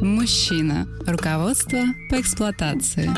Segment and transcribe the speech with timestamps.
[0.00, 0.86] Мужчина.
[1.06, 1.78] Руководство
[2.10, 3.10] по эксплуатации.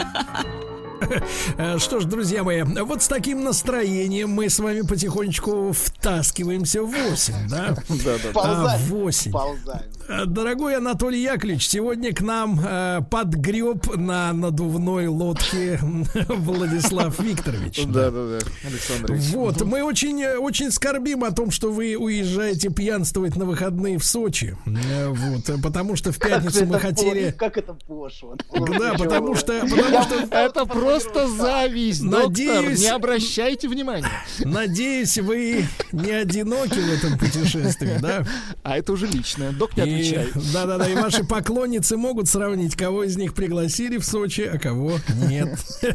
[1.57, 6.91] Э, Что ж, друзья мои, вот с таким настроением мы с вами потихонечку втаскиваемся в
[6.91, 7.75] 8, да?
[7.89, 8.33] Да, да.
[8.33, 8.81] Ползаем.
[8.87, 9.33] 8.
[9.33, 9.91] Ползаем.
[10.27, 15.79] Дорогой Анатолий Яковлевич, сегодня к нам э, подгреб на надувной лодке
[16.29, 17.85] Владислав Викторович.
[17.87, 19.23] Да, да, да, Александрович.
[19.31, 24.05] Вот, мы очень, э, очень скорбим о том, что вы уезжаете пьянствовать на выходные в
[24.05, 24.57] Сочи.
[24.67, 27.31] Э, Вот, э, потому что в пятницу мы хотели...
[27.31, 28.35] Как это пошло?
[28.81, 32.03] Да, потому что, потому что Это просто зависть.
[32.03, 34.09] Надеюсь- Не обращайте внимания.
[34.41, 38.25] Надеюсь, вы не одиноки в этом путешествии, да?
[38.65, 39.53] А это уже личное.
[39.53, 40.29] Док не отвечай.
[40.53, 44.99] Да-да-да, и ваши поклонницы могут сравнить, кого из них пригласили в Сочи, а кого
[45.29, 45.59] нет.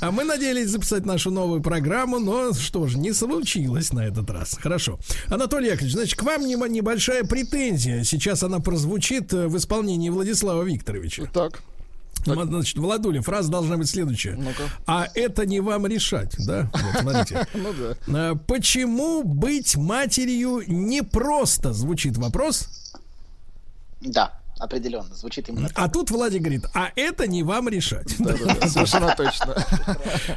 [0.00, 4.56] А мы надеялись записать нашу новую программу, но что ж, не случилось на этот раз.
[4.60, 4.98] Хорошо.
[5.28, 8.04] Анатолий Яковлевич, значит, к вам небольшая претензия.
[8.04, 11.26] Сейчас она прозвучит э, в исполнении Владислава Викторовича.
[11.32, 11.62] Так,
[12.24, 14.34] Значит, Владуля, фраза должна быть следующая.
[14.36, 14.62] ну-ка.
[14.86, 16.70] А это не вам решать, да?
[16.72, 17.46] Вот, смотрите.
[17.54, 18.30] Ну да.
[18.30, 21.72] А, Почему быть матерью непросто?
[21.72, 22.68] Звучит вопрос.
[24.06, 25.78] Да, определенно, звучит именно так.
[25.78, 28.14] А тут Владик говорит, а это не вам решать.
[28.18, 29.56] Да-да-да, совершенно точно.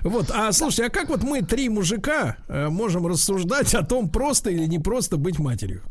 [0.03, 4.50] Вот, а слушайте, а как вот мы, три мужика, э, можем рассуждать о том, просто
[4.50, 5.84] или не просто быть матерью?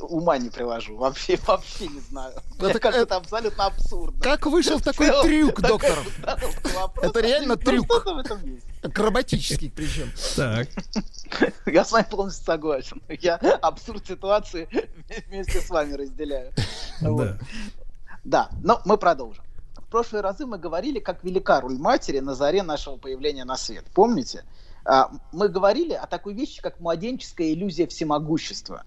[0.00, 2.32] Ума не приложу, вообще, вообще не знаю.
[2.60, 4.20] Это- кажется, это- абсолютно абсурдно.
[4.22, 5.98] Как вышел такой трюк, доктор?
[7.02, 7.84] Это реально Ну, трюк.
[7.86, 8.64] Что-то в этом есть.
[8.82, 10.10] Акробатический причем.
[10.36, 10.68] Так.
[11.66, 13.02] Я с вами полностью согласен.
[13.20, 14.68] Я абсурд ситуации
[15.28, 16.52] вместе с вами разделяю.
[18.24, 19.44] Да, но мы продолжим.
[19.76, 23.84] В прошлые разы мы говорили, как велика роль матери на заре нашего появления на свет.
[23.94, 24.44] Помните?
[24.84, 28.84] А, Мы говорили о такой вещи, как младенческая иллюзия всемогущества.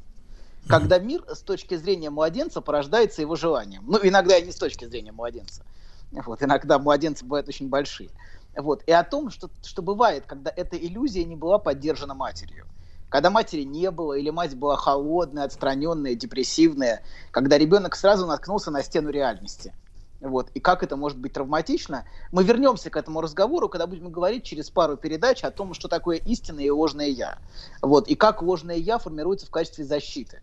[0.68, 3.84] Когда мир с точки зрения младенца порождается его желанием.
[3.88, 5.64] Ну, иногда и не с точки зрения младенца.
[6.12, 8.10] Вот, иногда младенцы бывают очень большие.
[8.56, 12.66] Вот, и о том, что, что бывает, когда эта иллюзия не была поддержана матерью.
[13.10, 18.84] Когда матери не было, или мать была холодная, отстраненная, депрессивная, когда ребенок сразу наткнулся на
[18.84, 19.74] стену реальности.
[20.22, 20.50] Вот.
[20.54, 24.70] И как это может быть травматично, мы вернемся к этому разговору, когда будем говорить через
[24.70, 27.38] пару передач о том, что такое истинное и ложное я.
[27.82, 28.08] Вот.
[28.08, 30.42] И как ложное я формируется в качестве защиты.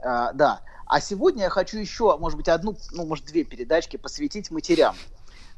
[0.00, 0.60] А, да.
[0.86, 4.96] А сегодня я хочу еще, может быть, одну, ну, может, две передачки посвятить матерям.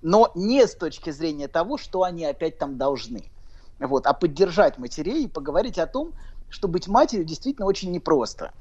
[0.03, 3.31] Но не с точки зрения того, что они опять там должны.
[3.79, 6.15] Вот, а поддержать матерей и поговорить о том,
[6.49, 8.53] что быть матерью действительно очень непросто.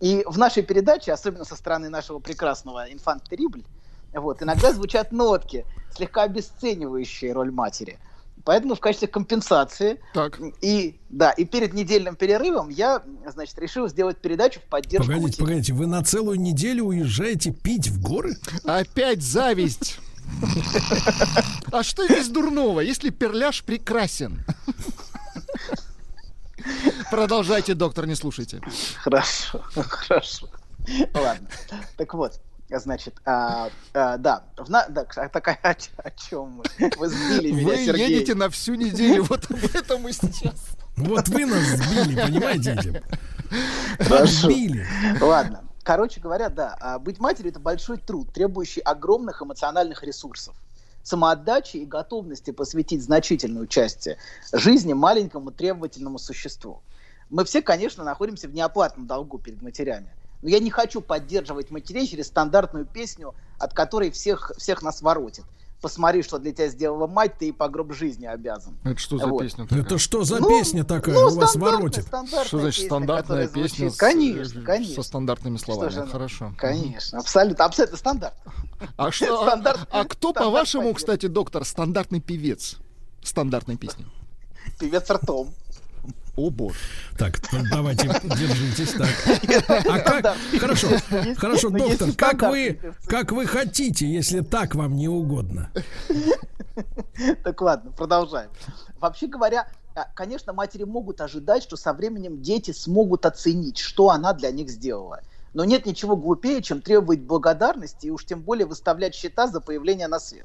[0.00, 3.64] И в нашей передаче, особенно со стороны нашего прекрасного инфант Терибль,
[4.12, 5.64] вот, иногда звучат нотки,
[5.94, 7.98] слегка обесценивающие роль матери.
[8.44, 13.02] Поэтому в качестве компенсации Так, и да, и перед недельным перерывом я,
[13.32, 15.44] значит, решил сделать передачу в поддержку Погодите, матерей.
[15.44, 18.36] погодите, вы на целую неделю уезжаете пить в горы?
[18.64, 19.98] опять зависть.
[21.72, 24.44] А что здесь дурного, если перляж прекрасен?
[27.10, 28.60] Продолжайте, доктор, не слушайте.
[29.02, 30.48] Хорошо, хорошо.
[31.14, 31.48] Ладно.
[31.96, 32.40] Так вот,
[32.70, 36.64] значит, а, а, да, в на- да, а такая о, о чем мы?
[36.96, 38.08] Вы сбили меня, Вы Сергей.
[38.10, 40.54] едете на всю неделю, вот об этом мы сейчас.
[40.96, 42.96] Вот вы нас сбили, понимаете этим?
[44.00, 44.42] Хорошо.
[44.48, 44.86] Подбили.
[45.20, 45.62] Ладно.
[45.82, 50.56] Короче говоря, да, а, быть матерью это большой труд, требующий огромных эмоциональных ресурсов,
[51.06, 54.08] самоотдачи и готовности посвятить значительную часть
[54.52, 56.82] жизни маленькому требовательному существу.
[57.30, 60.12] Мы все, конечно, находимся в неоплатном долгу перед матерями.
[60.42, 65.44] Но я не хочу поддерживать матерей через стандартную песню, от которой всех, всех нас воротит.
[65.82, 68.76] Посмотри, что для тебя сделала мать, ты и по гроб жизни обязан.
[68.82, 69.42] Это что за Вот.
[69.42, 69.98] песня Это такая?
[69.98, 72.06] что за Ну, песня такая ну, у вас воротит?
[72.06, 73.90] Что значит песня, стандартная песня?
[73.90, 74.94] с- Конечно, конечно.
[74.94, 75.90] Со стандартными словами.
[75.90, 76.10] же она?
[76.10, 76.52] Хорошо.
[76.56, 78.34] Конечно, абсолютно, абсолютно стандарт.
[78.96, 82.76] А, что, а- Стандарт- а кто, стандарт по-вашему, кстати, доктор, стандартный певец
[83.22, 84.06] стандартной песни?
[84.80, 85.54] Певец ртом.
[86.36, 86.76] О боже.
[87.18, 89.08] Так, ну, давайте, держитесь так.
[89.88, 90.36] А как?
[90.60, 90.88] Хорошо,
[91.36, 95.70] хорошо, доктор, как вы, как вы хотите, если так вам не угодно?
[97.42, 98.50] Так ладно, продолжаем.
[99.00, 104.34] Вообще говоря, а, конечно, матери могут ожидать, что со временем дети смогут оценить, что она
[104.34, 105.20] для них сделала.
[105.54, 110.06] Но нет ничего глупее, чем требовать благодарности и уж тем более выставлять счета за появление
[110.06, 110.44] на свет.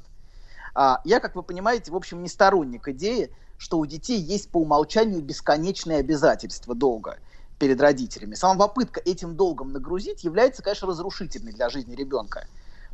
[0.73, 3.29] А, я, как вы понимаете, в общем, не сторонник идеи,
[3.61, 7.19] что у детей есть по умолчанию бесконечные обязательства долга
[7.59, 8.33] перед родителями.
[8.33, 12.47] Сама попытка этим долгом нагрузить является, конечно, разрушительной для жизни ребенка.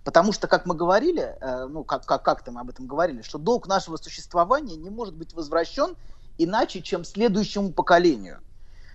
[0.03, 3.37] Потому что, как мы говорили, э, ну, как, как, как-то мы об этом говорили, что
[3.37, 5.95] долг нашего существования не может быть возвращен
[6.37, 8.41] иначе, чем следующему поколению.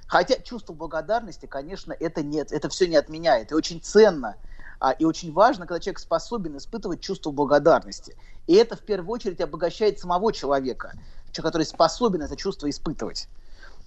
[0.06, 3.50] Хотя чувство благодарности, конечно, это нет, это все не отменяет.
[3.50, 4.36] И очень ценно,
[4.78, 8.14] а, и очень важно, когда человек способен испытывать чувство благодарности.
[8.46, 10.92] И это в первую очередь обогащает самого человека,
[11.32, 13.28] человек, который способен это чувство испытывать.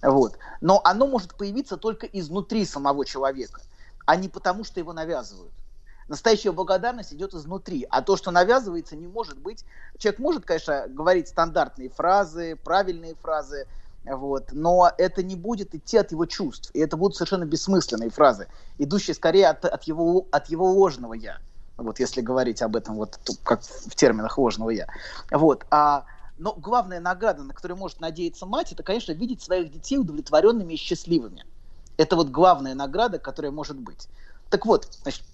[0.02, 0.38] Вот.
[0.60, 3.62] Но оно может появиться только изнутри самого человека,
[4.04, 5.52] а не потому, что его навязывают.
[6.08, 9.64] Настоящая благодарность идет изнутри, а то, что навязывается, не может быть.
[9.98, 13.66] Человек может, конечно, говорить стандартные фразы, правильные фразы,
[14.04, 18.46] вот, но это не будет идти от его чувств, и это будут совершенно бессмысленные фразы,
[18.78, 21.38] идущие скорее от, от, его, от его ложного «я»,
[21.76, 24.86] вот если говорить об этом вот как в терминах ложного «я».
[25.32, 26.04] Вот, а,
[26.38, 30.76] но главная награда, на которую может надеяться мать, это, конечно, видеть своих детей удовлетворенными и
[30.76, 31.44] счастливыми.
[31.96, 34.08] Это вот главная награда, которая может быть.
[34.50, 35.24] Так вот, значит,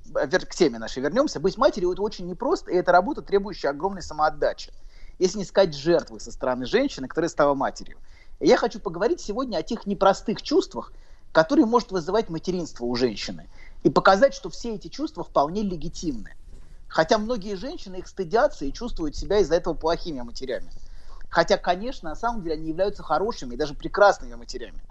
[0.47, 1.41] к теме нашей вернемся.
[1.41, 4.73] Быть матерью это очень непросто, и это работа, требующая огромной самоотдачи.
[5.19, 7.99] Если не сказать жертвы со стороны женщины, которая стала матерью.
[8.41, 10.93] Я хочу поговорить сегодня о тех непростых чувствах,
[11.33, 13.49] которые может вызывать материнство у женщины.
[13.83, 16.35] И показать, что все эти чувства вполне легитимны.
[16.89, 20.71] Хотя многие женщины их стыдятся и чувствуют себя из-за этого плохими матерями.
[21.33, 24.83] Хотя, конечно, на самом деле они являются хорошими и даже прекрасными матерями.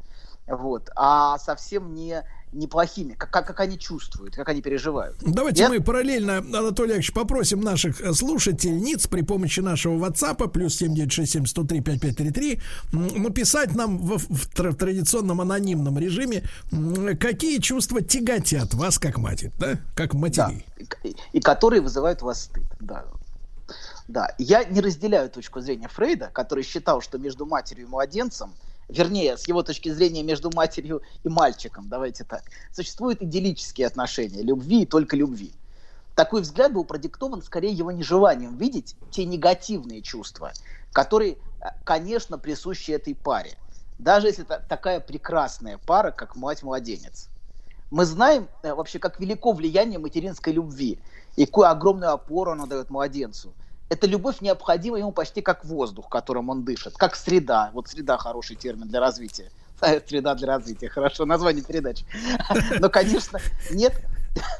[0.47, 5.15] Вот, а совсем не неплохими, как, как, как они чувствуют, как они переживают.
[5.21, 5.69] Давайте Я...
[5.69, 12.59] мы параллельно, Анатолий Яковлевич, попросим наших э, слушательниц при помощи нашего WhatsApp плюс 7967
[12.91, 16.44] написать нам в, в, в традиционном анонимном режиме,
[17.19, 20.65] какие чувства тяготят вас как матери, да, как матери.
[20.77, 23.05] Да, и, и которые вызывают у вас стыд, да.
[24.11, 28.53] Да, я не разделяю точку зрения Фрейда, который считал, что между матерью и младенцем–
[28.91, 32.43] вернее, с его точки зрения, между матерью и мальчиком, давайте так,
[32.73, 35.53] существуют идиллические отношения, любви и только любви.
[36.15, 40.51] Такой взгляд был продиктован скорее его нежеланием видеть те негативные чувства,
[40.91, 43.57] которые, э, конечно, присущи этой паре.
[43.97, 47.29] Даже если это такая прекрасная пара, как мать-младенец.
[47.91, 50.99] Мы знаем э, вообще, как велико влияние материнской любви
[51.37, 53.53] и какую огромную опору оно дает младенцу
[53.91, 57.71] эта любовь необходима ему почти как воздух, которым он дышит, как среда.
[57.73, 59.51] Вот среда хороший термин для развития.
[60.07, 62.05] Среда для развития, хорошо, название передачи.
[62.79, 63.39] Но, конечно,
[63.69, 63.93] нет,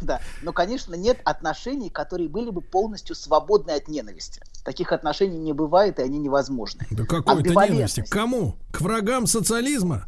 [0.01, 4.42] да, но, конечно, нет отношений, которые были бы полностью свободны от ненависти.
[4.66, 6.86] Таких отношений не бывает, и они невозможны.
[6.92, 8.01] Да какой-то ненависти?
[8.01, 8.56] К кому?
[8.72, 10.07] К врагам социализма?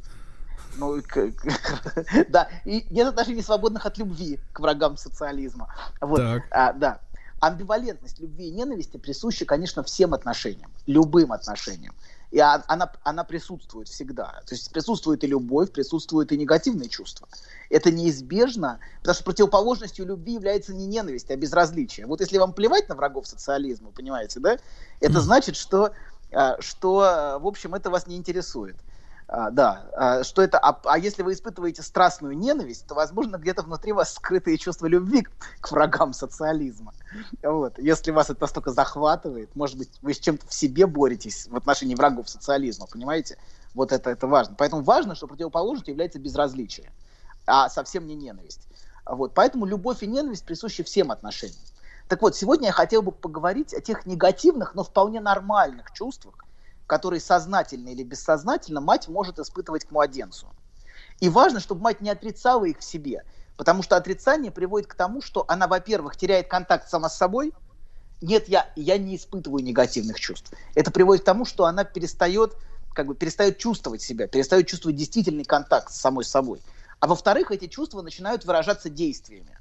[0.75, 1.31] Ну, к,
[2.27, 5.73] да, и нет отношений свободных от любви к врагам социализма.
[6.01, 6.43] Вот, так.
[6.51, 6.99] А, да
[7.43, 11.93] амбивалентность любви и ненависти присуща, конечно, всем отношениям, любым отношениям.
[12.31, 14.41] И она, она присутствует всегда.
[14.45, 17.27] То есть присутствует и любовь, присутствует и негативные чувства.
[17.69, 22.05] Это неизбежно, потому что противоположностью любви является не ненависть, а безразличие.
[22.05, 24.57] Вот если вам плевать на врагов социализма, понимаете, да,
[25.01, 25.91] это значит, что,
[26.31, 28.77] а, что в общем, это вас не интересует.
[29.35, 33.63] А, да, а, что это, а, а если вы испытываете страстную ненависть, то, возможно, где-то
[33.63, 36.93] внутри вас скрытые чувства любви к, к врагам социализма.
[37.41, 37.79] Вот.
[37.79, 41.95] Если вас это настолько захватывает, может быть, вы с чем-то в себе боретесь в отношении
[41.95, 43.39] врагов социализма, понимаете?
[43.73, 44.53] Вот это, это важно.
[44.55, 46.91] Поэтому важно, что противоположностью является безразличие,
[47.47, 48.67] а совсем не ненависть.
[49.03, 49.33] Вот.
[49.33, 51.57] Поэтому любовь и ненависть присущи всем отношениям.
[52.07, 56.35] Так вот, сегодня я хотел бы поговорить о тех негативных, но вполне нормальных чувствах,
[56.87, 60.47] которые сознательно или бессознательно мать может испытывать к младенцу.
[61.19, 63.23] И важно, чтобы мать не отрицала их в себе,
[63.55, 67.53] потому что отрицание приводит к тому, что она, во-первых, теряет контакт сама с собой.
[68.21, 70.51] Нет, я, я не испытываю негативных чувств.
[70.75, 72.57] Это приводит к тому, что она перестает,
[72.93, 76.61] как бы, перестает чувствовать себя, перестает чувствовать действительный контакт с самой собой.
[76.99, 79.57] А во-вторых, эти чувства начинают выражаться действиями.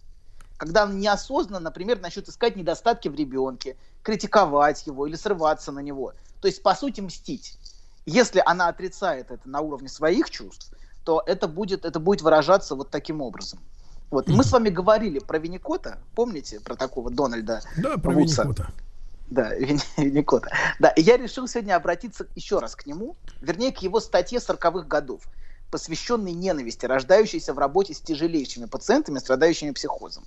[0.56, 6.12] Когда она неосознанно, например, начнет искать недостатки в ребенке, критиковать его или срываться на него–
[6.42, 7.56] то есть, по сути, мстить.
[8.04, 10.72] Если она отрицает это на уровне своих чувств,
[11.04, 13.60] то это будет, это будет выражаться вот таким образом.
[14.10, 14.26] Вот.
[14.26, 18.42] Мы с вами говорили про Винникота, помните про такого Дональда Да, про Вудса?
[18.42, 18.72] Винникота.
[19.30, 19.54] Да,
[19.96, 20.50] Винникота.
[20.80, 24.88] Да, и я решил сегодня обратиться еще раз к нему, вернее, к его статье 40-х
[24.88, 25.22] годов,
[25.70, 30.24] посвященной ненависти, рождающейся в работе с тяжелейшими пациентами, страдающими психозом,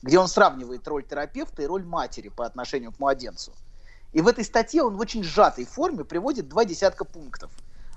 [0.00, 3.52] где он сравнивает роль терапевта и роль матери по отношению к младенцу–
[4.12, 7.50] и в этой статье он в очень сжатой форме приводит два десятка пунктов,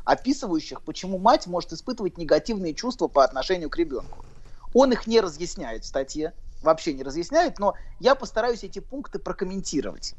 [0.04, 4.26] описывающих, почему мать может испытывать негативные чувства по отношению к ребенку.
[4.74, 10.16] Он их не разъясняет в статье, вообще не разъясняет, но я постараюсь эти пункты прокомментировать.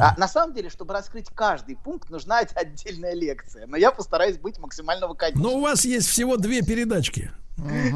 [0.00, 3.66] А, на самом деле, чтобы раскрыть каждый пункт, нужна отдельная лекция.
[3.66, 5.42] Но я постараюсь быть максимально лаконичным.
[5.42, 7.30] Но у вас есть всего две передачки.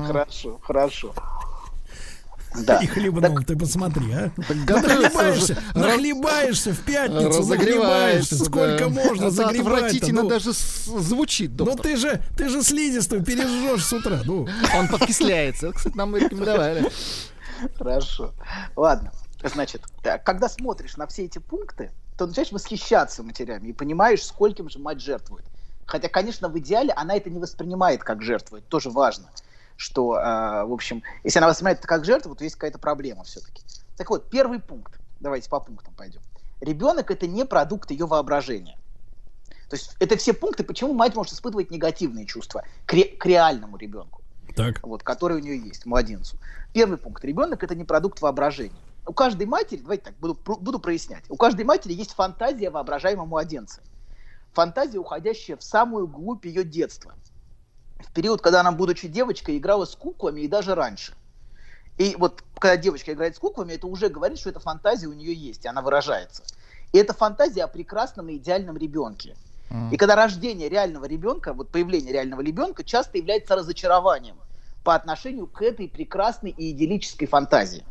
[0.06, 1.14] Хорошо, хорошо.
[2.54, 2.78] Да.
[2.78, 4.32] И хлебнул, ты посмотри, а.
[4.36, 5.78] Нахлебаешься, уже.
[5.78, 8.44] нахлебаешься в пятницу, нахлебаешься.
[8.44, 8.88] Сколько да.
[8.88, 11.82] можно Это отвратительно ну, даже звучит, ну доктор.
[11.82, 14.20] ты же, ты же слизистую пережжешь с утра.
[14.24, 15.72] Ну, Он подкисляется.
[15.72, 16.90] Кстати, нам рекомендовали.
[17.76, 18.32] Хорошо.
[18.76, 19.12] Ладно.
[19.42, 24.68] Значит, э, когда смотришь на все эти пункты, то начинаешь восхищаться матерями и понимаешь, скольким
[24.68, 25.44] же мать жертвует.
[25.86, 28.58] Хотя, конечно, в идеале она это не воспринимает как жертву.
[28.58, 29.26] Это тоже важно.
[29.78, 33.62] Что, э, в общем, если она воспринимает это как жертву, то есть какая-то проблема все-таки.
[33.96, 34.98] Так вот, первый пункт.
[35.20, 36.20] Давайте по пунктам пойдем.
[36.60, 38.76] Ребенок это не продукт ее воображения.
[39.68, 43.76] То есть это все пункты, почему мать может испытывать негативные чувства к, ре- к реальному
[43.76, 44.20] ребенку
[44.58, 44.82] так.
[44.82, 46.36] вот, который у нее есть, младенцу.
[46.72, 47.24] Первый пункт.
[47.24, 48.80] Ребенок это не продукт воображения.
[49.06, 51.24] У каждой матери, давайте так, буду, буду прояснять.
[51.28, 53.80] У каждой матери есть фантазия воображаемого младенца.
[54.52, 57.14] Фантазия, уходящая в самую глубь ее детства.
[57.98, 61.14] В период, когда она, будучи девочкой, играла с куклами и даже раньше.
[61.96, 65.34] И вот когда девочка играет с куклами, это уже говорит, что эта фантазия у нее
[65.34, 66.44] есть, и она выражается.
[66.92, 69.36] И это фантазия о прекрасном и идеальном ребенке.
[69.92, 74.36] И когда рождение реального ребенка, вот появление реального ребенка часто является разочарованием
[74.82, 77.84] по отношению к этой прекрасной и идиллической фантазии.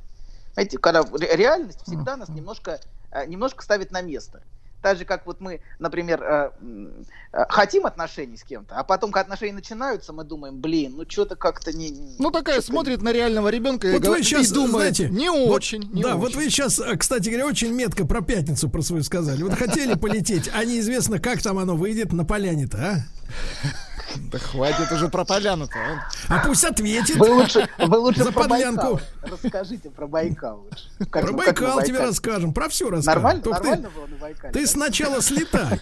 [0.53, 2.79] Знаете, когда ре- реальность всегда нас немножко,
[3.11, 4.41] э, немножко ставит на место.
[4.87, 6.51] Так же, как вот мы, например, э,
[7.33, 11.35] э, хотим отношений с кем-то, а потом, когда отношения начинаются, мы думаем, блин, ну что-то
[11.35, 12.15] как-то не...
[12.19, 15.29] Ну, такая смотрит на реального ребенка и, Вот вы говорит- сейчас, и думает, знаете, не
[15.29, 16.19] вот- очень, не да, очень.
[16.19, 19.43] вот вы сейчас, кстати говоря, очень метко про пятницу про свою сказали.
[19.43, 22.95] Вот хотели полететь, а неизвестно, как там оно выйдет на поляне-то, а?
[24.15, 25.77] Да хватит уже про поляну-то.
[25.77, 26.35] а.
[26.35, 27.17] А пусть ответит.
[27.17, 28.81] Вы лучше, вы лучше За про подлянку.
[28.93, 29.01] Байкал.
[29.43, 30.89] Расскажите про Байкал лучше.
[31.09, 33.21] Как- Про как на Байкал тебе расскажем, про все расскажем.
[33.21, 34.53] Нормально, Только ты- нормально было на Байкале?
[34.53, 34.67] Ты да?
[34.67, 35.81] сначала слетай.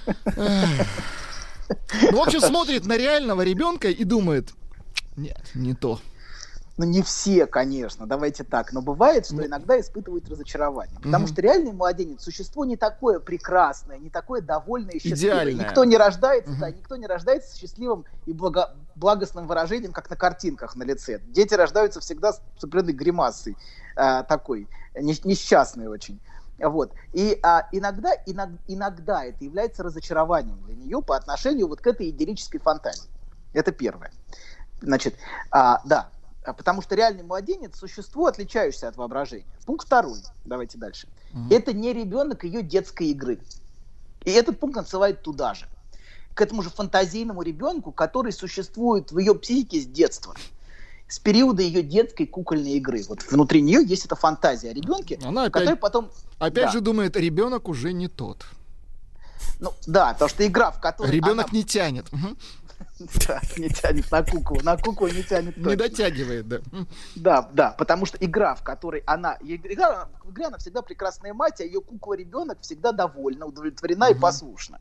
[2.12, 4.50] Ну, в общем, смотрит на реального ребенка и думает,
[5.16, 6.00] нет, не то.
[6.78, 8.74] Ну, не все, конечно, давайте так.
[8.74, 11.00] Но бывает, что иногда испытывают разочарование.
[11.02, 15.44] Потому что реальный младенец существо не такое прекрасное, не такое довольное и счастливое.
[15.44, 15.66] Идеальное.
[15.66, 20.76] Никто не рождается, да, никто не рождается счастливым и благо- благостным выражением, как на картинках
[20.76, 21.22] на лице.
[21.28, 23.58] Дети рождаются всегда с определенной гримасой
[23.96, 26.20] а, такой, не- несчастной очень.
[26.58, 26.94] Вот.
[27.14, 32.10] И а, иногда, иног- иногда это является разочарованием для нее по отношению вот к этой
[32.10, 33.10] идиллической фантазии.
[33.54, 34.12] Это первое.
[34.82, 35.16] Значит,
[35.52, 36.10] а, да,
[36.54, 39.46] потому что реальный младенец– существо, отличающееся от воображения.
[39.66, 40.20] Пункт второй.
[40.46, 41.08] Давайте дальше.
[41.50, 43.40] Это не ребенок ее детской игры.
[44.24, 45.68] И этот пункт отсылает туда же.
[46.34, 50.36] К этому же фантазийному ребенку, который существует в ее психике с детства.
[51.08, 53.04] С периода ее детской кукольной игры.
[53.08, 56.10] Вот внутри нее есть эта фантазия о ребенке, Она опять- который потом...
[56.40, 56.72] Опять Да.
[56.72, 58.44] же думает, ребенок уже не тот.
[59.60, 62.12] Ну, да, потому что игра, в которой Ребенок она- не тянет.
[62.12, 62.38] Мгм.
[63.28, 64.60] Да, не тянет на куклу.
[64.64, 65.78] На куклу не тянет Не точно.
[65.78, 66.60] дотягивает, да.
[67.16, 69.38] Да, да, потому что игра, в которой она...
[69.42, 74.80] Игра, в игре она всегда прекрасная мать, а ее кукла-ребенок всегда довольна, удовлетворена и послушна.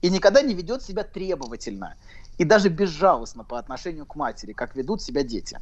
[0.00, 1.96] И никогда не ведет себя требовательно.
[2.38, 5.60] И даже безжалостно по отношению к матери, как ведут себя дети.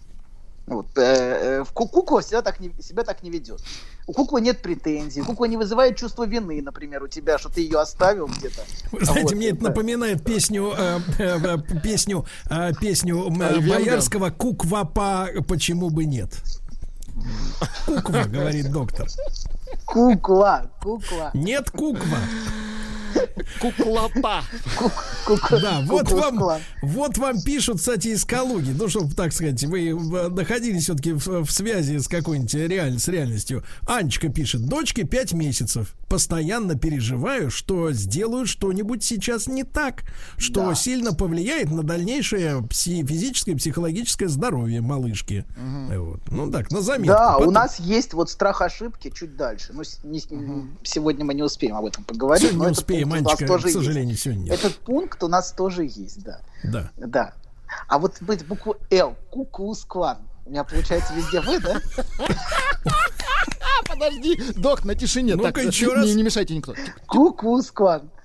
[0.71, 0.87] Вот.
[0.97, 3.61] э, э, Кукла всегда так не, себя так не ведет.
[4.07, 7.81] У куклы нет претензий, кукла не вызывает чувство вины, например, у тебя, что ты ее
[7.81, 8.63] оставил где-то.
[8.93, 9.69] Вы знаете, Вот, мне это да.
[9.69, 13.69] напоминает песню, э, э, э, песню, э, песню Венгер?
[13.69, 16.33] Боярского «Куквапа, почему бы нет?»
[17.87, 19.09] Куква, говорит доктор.
[19.87, 22.19] Кукла, кукла, Нет куква.
[23.61, 24.43] Куклопа.
[25.51, 28.71] Да, вот вам, вот вам пишут, кстати, из Калуги.
[28.77, 33.09] Ну, чтобы, так сказать, вы э, находились все-таки в, в связи с какой-нибудь реаль, с
[33.09, 33.65] реальностью.
[33.87, 35.95] Анечка пишет, дочке 5 месяцев.
[36.09, 40.03] Постоянно переживаю, что сделаю что-нибудь сейчас не так,
[40.39, 40.75] что Да.
[40.75, 45.45] сильно повлияет на дальнейшее пси- физическое и психологическое здоровье малышки.
[45.95, 46.21] Вот.
[46.31, 47.07] Ну так, на заметку.
[47.13, 49.71] Да, у Потом- нас есть вот страх ошибки чуть дальше.
[49.73, 50.21] Ну, с- не-
[50.83, 52.43] сегодня мы не успеем об этом поговорить.
[52.43, 53.79] Сегодня но не успеем, пункт у нас Анечка, тоже к есть.
[53.79, 54.55] сожалению, сегодня нет.
[54.59, 56.41] Этот пункт у нас тоже есть, да.
[56.65, 56.91] Да.
[56.97, 57.35] Да.
[57.89, 60.19] А вот быть букву Л, куклус клан.
[60.47, 61.81] У меня получается везде вы, да?
[63.89, 65.37] Подожди, док, на тишине.
[65.37, 66.07] Ну-ка, Так, еще не, раз.
[66.15, 66.75] не мешайте никто.
[67.07, 68.11] Куклус клан.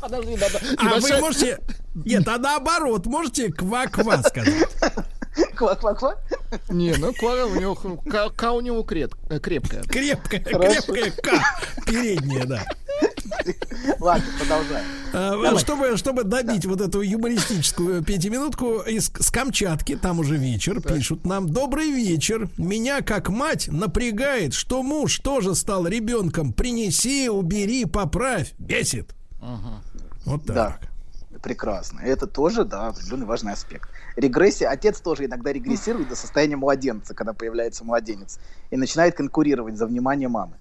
[0.00, 0.58] Подожди, надо.
[0.78, 1.58] А вы небольшая- можете...
[1.94, 4.68] Нет, а наоборот, можете ква-ква сказать.
[5.56, 6.14] Ква-ква-ква.
[6.68, 9.82] Не, ну Клара у него ка, ка у него креп- э, крепкая.
[9.84, 10.92] Крепкая, Хорошо.
[10.92, 11.84] крепкая К.
[11.86, 12.64] Передняя, да.
[13.98, 14.84] Ладно, продолжаем.
[15.12, 15.58] А, Давай.
[15.58, 21.48] Чтобы, чтобы добить вот эту юмористическую пятиминутку из с Камчатки, там уже вечер, пишут нам
[21.48, 22.48] «Добрый вечер.
[22.58, 26.52] Меня, как мать, напрягает, что муж тоже стал ребенком.
[26.52, 28.52] Принеси, убери, поправь.
[28.58, 29.14] Бесит».
[30.26, 30.54] Вот так.
[30.56, 30.78] Да.
[31.40, 32.00] Прекрасно.
[32.00, 33.88] Это тоже, да, определенный важный аспект.
[34.14, 34.68] Регрессия.
[34.68, 40.28] Отец тоже иногда регрессирует до состояния младенца, когда появляется младенец, и начинает конкурировать за внимание
[40.28, 40.58] мамы.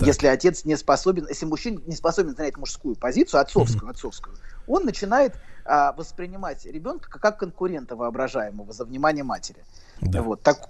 [0.00, 5.34] Если отец не способен, если мужчина не способен занять мужскую позицию, отцовскую, отцовскую, он начинает
[5.64, 9.64] а, воспринимать ребенка как- как конкурента воображаемого за внимание матери.
[10.00, 10.20] Да.
[10.22, 10.68] Вот так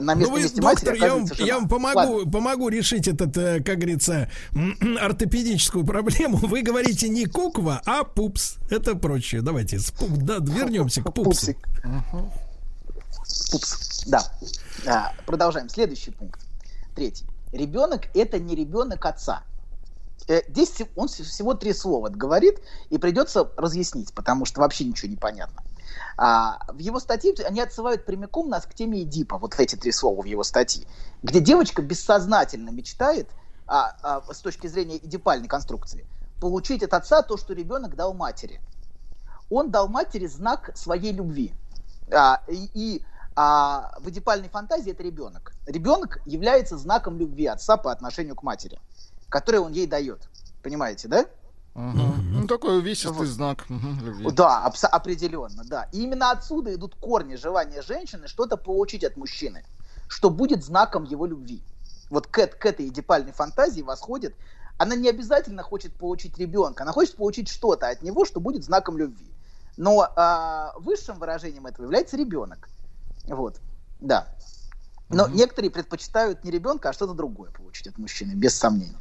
[0.00, 1.46] на Ну место вы, месте доктор, матери я вам, жена.
[1.46, 2.30] я вам помогу, Ладно.
[2.30, 4.30] помогу решить этот, э, как говорится,
[5.00, 6.36] ортопедическую проблему.
[6.36, 8.56] Вы говорите не куква, а пупс.
[8.68, 9.40] Это проще.
[9.40, 11.24] Давайте с пуп- да, вернемся к пупсу.
[11.54, 11.56] Пупсик.
[13.52, 14.04] Пупс.
[14.06, 14.22] Да.
[14.86, 15.68] А, продолжаем.
[15.70, 16.40] Следующий пункт.
[16.94, 17.24] Третий.
[17.56, 19.44] Ребенок это не ребенок отца.
[20.28, 22.60] Э, Здесь он вс- всего три слова говорит,
[22.90, 25.62] и придется разъяснить, потому что вообще ничего не понятно.
[26.16, 30.22] А, в его статье они отсылают прямиком нас к теме Эдипа, вот эти три слова
[30.22, 30.86] в его статье,
[31.22, 33.30] где девочка бессознательно мечтает,
[33.66, 36.06] а, а, с точки зрения эдипальной конструкции,
[36.40, 38.62] получить от отца то, что ребенок дал матери.
[39.50, 41.54] Он дал матери знак своей любви.
[42.12, 43.04] А, и и,
[43.36, 45.52] а, в эдипальной фантазии это ребенок.
[45.66, 48.80] Ребенок является знаком любви отца по отношению к матери,
[49.28, 50.28] который он ей дает.
[50.62, 51.26] Понимаете, да?
[51.74, 52.40] Мгм.
[52.40, 54.30] Ну, такой увесистый знак мгм, любви.
[54.32, 55.88] Да, абс- определенно, да.
[55.92, 59.62] И именно отсюда идут корни желания женщины что-то получить от мужчины,
[60.08, 61.62] что будет знаком его любви.
[62.08, 64.34] Вот к, к этой эдипальной фантазии восходит.
[64.78, 68.96] Она не обязательно хочет получить ребенка, она хочет получить что-то от него, что будет знаком
[68.96, 69.26] любви.
[69.76, 72.70] Но а, высшим выражением этого является ребенок.
[73.26, 73.60] Вот,
[74.00, 74.28] да.
[75.08, 78.98] Но некоторые предпочитают не ребенка, а что-то другое получить от мужчины, без сомнения.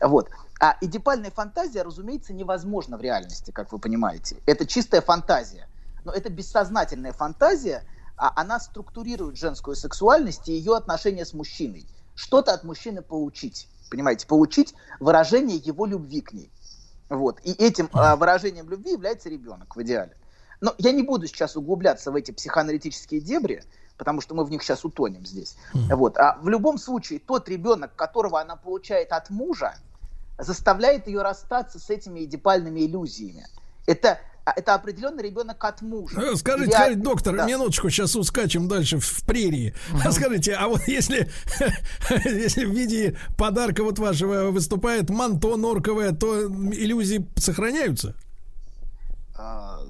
[0.00, 0.30] Вот.
[0.58, 4.36] А эдипальная фантазия, разумеется, невозможна в реальности, как вы понимаете.
[4.46, 5.68] Это чистая фантазия.
[6.04, 7.84] Но это бессознательная фантазия,
[8.16, 11.86] а она структурирует женскую сексуальность и ее отношения с мужчиной.
[12.14, 13.68] Что-то от мужчины получить.
[13.90, 16.50] Понимаете, получить выражение его любви к ней.
[17.08, 17.40] Вот.
[17.44, 20.16] И этим а, выражением любви является ребенок в идеале.
[20.62, 23.64] Но я не буду сейчас углубляться в эти психоаналитические дебри,
[23.98, 25.56] потому что мы в них сейчас утонем здесь.
[25.74, 26.16] Вот.
[26.16, 29.74] А в любом случае, тот ребенок, которого она получает от мужа,
[30.38, 33.44] заставляет ее расстаться с этими эдипальными иллюзиями.
[33.86, 36.20] Это, а, это определенный ребенок от мужа.
[36.20, 37.46] Э, Скажите, Я- скажите, доктор, да.
[37.46, 39.74] минуточку, сейчас ускачем дальше в, прерии.
[40.04, 41.28] А скажите, а вот если,
[42.24, 48.14] если в виде подарка вот вашего выступает манто норковое, то иллюзии сохраняются?
[49.36, 49.80] А,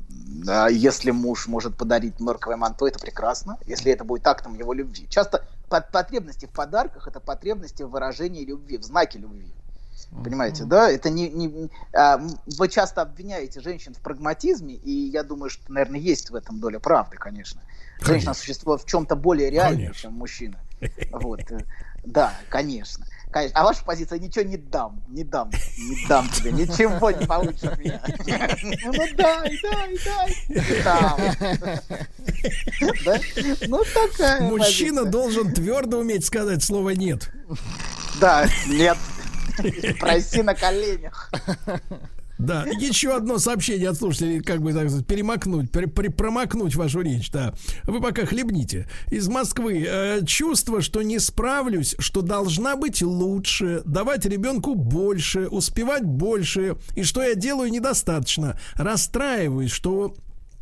[0.70, 5.06] если муж может подарить норковое манто, это прекрасно, если это будет актом его любви.
[5.08, 9.52] Часто потребности в подарках это потребности в выражении любви, в знаке любви.
[10.24, 10.90] Понимаете, да?
[10.90, 12.20] Это не, не- а,
[12.58, 16.78] вы часто обвиняете женщин в прагматизме, и я думаю, что, наверное, есть в этом доля
[16.78, 17.62] правды, конечно.
[18.00, 20.02] Женщина существо в чем-то более реальное, Конечно.
[20.02, 20.58] чем мужчина.
[21.12, 21.60] Вот, э,
[22.04, 23.06] да, конечно.
[23.32, 23.60] Конечно.
[23.60, 27.78] А ваша позиция ничего не дам, не дам, не дам тебе, ничего не получишь от
[27.78, 28.00] меня.
[28.84, 30.82] Ну дай, дай, дай.
[30.84, 31.20] Дам.
[33.04, 33.20] Да?
[33.68, 35.10] Ну такая Мужчина позиция.
[35.10, 37.30] должен твердо уметь сказать слово нет.
[38.20, 38.98] Да, нет.
[39.98, 41.30] Проси на коленях.
[42.42, 47.00] Да, еще одно сообщение от слушателей, как бы так сказать, перемакнуть, при- при- промокнуть вашу
[47.00, 47.54] речь, да.
[47.84, 48.88] Вы пока хлебните.
[49.10, 49.84] Из Москвы.
[49.88, 57.02] Э, чувство, что не справлюсь, что должна быть лучше, давать ребенку больше, успевать больше, и
[57.04, 58.58] что я делаю недостаточно.
[58.74, 60.14] Расстраиваюсь, что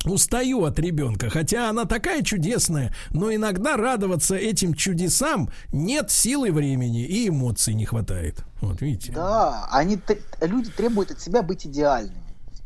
[0.05, 7.05] устаю от ребенка, хотя она такая чудесная, но иногда радоваться этим чудесам нет силы времени
[7.05, 8.45] и эмоций не хватает.
[8.61, 9.13] Вот видите.
[9.13, 10.01] Да, они,
[10.41, 12.17] люди требуют от себя быть идеальными.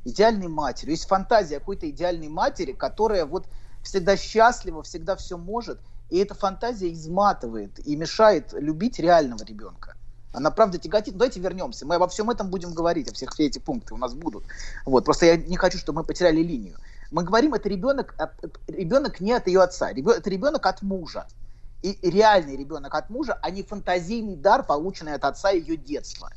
[0.05, 0.93] Идеальной матерью.
[0.93, 3.47] Есть фантазия какой-то идеальной матери, которая вот
[3.83, 5.81] всегда счастлива, всегда все может.
[6.11, 9.97] И эта фантазия изматывает и мешает любить реального ребенка.
[10.35, 11.15] Она правда тяготит.
[11.15, 11.87] Ну, Давайте вернемся.
[11.87, 14.45] Мы обо всем этом будем говорить, о всех все эти пункты у нас будут.
[14.85, 15.05] Вот.
[15.05, 16.77] Просто я не хочу, чтобы мы потеряли линию.
[17.15, 18.27] Мы говорим, это ребенок, э,
[18.67, 21.29] ребенок не от ее отца, это ребенок от мужа.
[21.81, 26.33] И реальный ребенок от мужа, а не фантазийный дар, полученный от отца ее детства.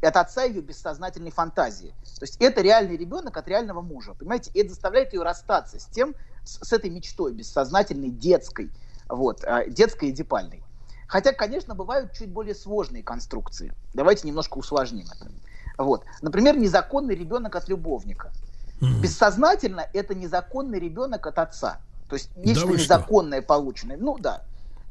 [0.00, 1.92] И от отца ее бессознательной фантазии.
[2.20, 4.14] То есть это реальный ребенок от реального мужа.
[4.14, 4.52] Понимаете?
[4.54, 8.70] И это заставляет ее расстаться с тем, с, с этой мечтой бессознательной, детской,
[9.08, 10.62] вот, а, детской и депальной.
[11.08, 13.72] Хотя, конечно, бывают чуть более сложные конструкции.
[13.92, 15.32] Давайте немножко усложним это.
[15.78, 16.04] Вот.
[16.20, 18.30] Например, незаконный ребенок от любовника.
[19.00, 21.78] Бессознательно это незаконный ребенок от отца.
[22.08, 22.70] То есть нечто что?
[22.72, 23.96] незаконное полученное.
[23.96, 24.42] Ну да.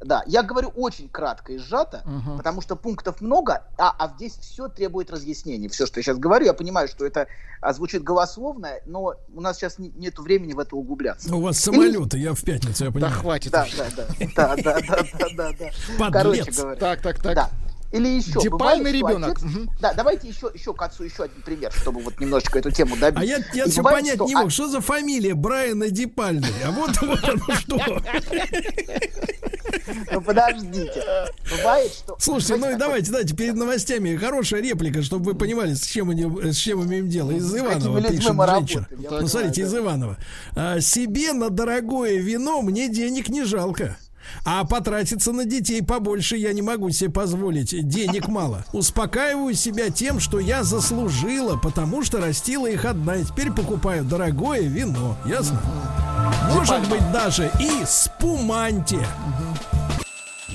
[0.04, 2.38] Да, я говорю очень кратко и сжато, Мгм.
[2.38, 5.68] потому что пунктов много, а, а здесь все требует разъяснений.
[5.68, 7.28] Все, что я сейчас говорю, я понимаю, что это
[7.62, 11.32] а, звучит голословно, но у нас сейчас нет времени в это углубляться.
[11.36, 13.14] У вас самолеты, я в пятницу, я Да понимаю.
[13.20, 13.52] хватит.
[13.52, 13.78] Да, уже.
[13.78, 13.86] да,
[14.36, 16.12] да, да, да, да, да, да, да.
[16.12, 16.80] Короче говоря.
[16.80, 17.36] Так, так, так.
[17.36, 17.50] Да.
[17.92, 18.40] Или еще.
[18.40, 18.42] Что
[18.92, 19.38] ребенок.
[19.38, 19.70] отец- Мгм.
[19.82, 23.20] Да, давайте еще, еще к отцу еще один пример, чтобы вот немножечко эту тему добить.
[23.20, 26.48] А я, я все бывает, понять что не а- мог, что за фамилия Брайана Дипальный?
[26.66, 28.02] А вот, вот оно что.
[30.12, 31.04] Ну подождите.
[31.58, 32.16] Бывает, что...
[32.20, 36.54] Слушайте, ну и давайте, давайте, перед новостями хорошая реплика, чтобы вы понимали, с чем, мы-
[36.54, 37.32] с чем имеем дело.
[37.32, 38.88] Из Иванова пишет женщина.
[38.92, 39.68] Ну, смотрите, да.
[39.68, 40.18] из Иванова.
[40.56, 43.98] А, себе на дорогое вино мне денег не жалко.
[44.46, 47.88] А потратиться на детей побольше я не могу себе позволить.
[47.88, 48.65] Денег мало.
[48.74, 53.17] Успокаиваю себя тем, что я заслужила, потому что растила их одна.
[53.17, 55.17] И теперь покупаю дорогое вино.
[55.26, 55.62] Ясно?
[56.54, 59.00] Может быть, даже и спуманте.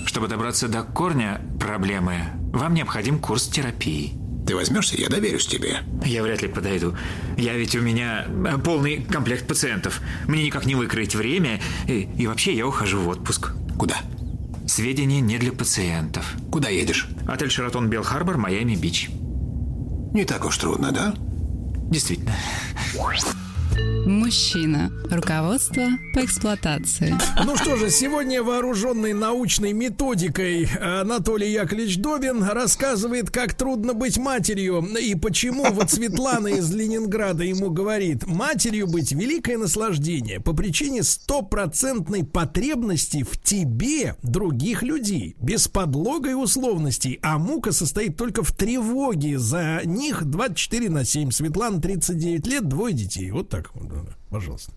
[0.05, 2.21] Чтобы добраться до корня проблемы,
[2.53, 4.15] вам необходим курс терапии.
[4.47, 5.79] Ты возьмешься, я доверюсь тебе.
[6.05, 6.97] Я вряд ли подойду.
[7.37, 10.01] Я ведь у меня э, полный комплект пациентов.
[10.29, 11.61] Мне никак не выкроить время.
[11.89, 13.51] И, и вообще я ухожу в отпуск.
[13.79, 13.97] Куда?
[14.67, 16.35] Сведения не для пациентов.
[16.51, 17.09] Куда едешь?
[17.27, 19.11] Отель Шератон Белл Харбор, Майами Бич.
[20.13, 21.15] Не так уж трудно, да?
[21.91, 22.35] Действительно.
[24.07, 24.93] Мужчина.
[25.11, 27.13] Руководство по эксплуатации.
[27.45, 34.81] Ну что же, сегодня вооруженный научной методикой Анатолий Яковлевич Добин рассказывает, как трудно быть матерью
[34.97, 42.25] и почему вот Светлана из Ленинграда ему говорит, матерью быть великое наслаждение по причине стопроцентной
[42.25, 49.41] потребности в тебе других людей, без подлога и условностей, а мука состоит только в тревоге
[49.41, 51.33] за них 24 на 7.
[51.33, 53.33] Светлана 39 лет, двое детей.
[53.33, 53.73] Вот так
[54.41, 54.73] пожалуйста.